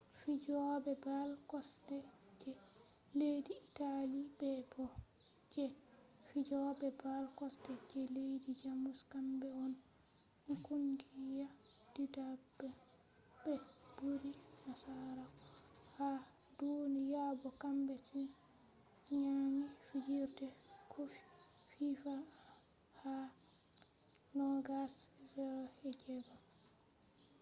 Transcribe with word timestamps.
fijobe 0.19 0.93
ball 1.03 1.31
kosde 1.51 1.97
je 2.39 2.51
leddi 3.17 3.53
italy 3.67 4.19
be 4.37 4.51
bo 4.71 4.85
je 5.53 5.65
fijobe 6.27 6.87
ball 7.01 7.25
kosde 7.39 7.71
je 7.93 8.01
leddi 8.15 8.51
jamus 8.61 8.99
kambe 9.11 9.47
on 9.63 9.73
kungiya 10.65 11.47
didabre 11.93 12.69
be 13.41 13.53
buri 13.95 14.31
nasarako 14.65 15.45
ha 15.97 16.09
duniya 16.57 17.23
bo 17.39 17.49
kambe 17.61 17.95
on 18.15 18.25
nyami 19.19 19.63
fijirde 19.85 20.47
kofi 20.93 21.21
fifa 21.69 22.15
ha 22.99 23.15
2006 24.37 26.29